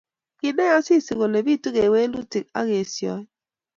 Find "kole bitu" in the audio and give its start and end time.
1.19-1.69